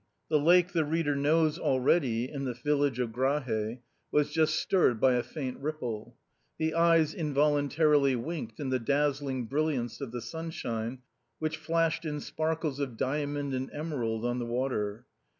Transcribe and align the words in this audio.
The 0.31 0.39
lake 0.39 0.71
the 0.73 0.83
reader 0.83 1.15
knows 1.15 1.59
already 1.59 2.27
in 2.27 2.45
the 2.45 2.55
village 2.55 2.97
of 2.97 3.11
Grahae 3.11 3.81
was 4.11 4.31
just 4.31 4.55
stirred 4.55 4.99
by 4.99 5.13
a 5.13 5.21
faint 5.21 5.59
ripple. 5.59 6.17
The 6.57 6.73
eyes 6.73 7.13
involuntarily 7.13 8.15
winked 8.15 8.59
in 8.59 8.69
the 8.69 8.79
dazzling 8.79 9.45
brilliance 9.45 10.01
of 10.01 10.11
the 10.11 10.23
sunshine 10.23 11.03
which 11.37 11.57
flashed 11.57 12.03
in 12.03 12.19
sparkles 12.19 12.79
of 12.79 12.97
diamond 12.97 13.53
and 13.53 13.69
emerald 13.71 14.25
on 14.25 14.39
the 14.39 14.47
water. 14.47 15.05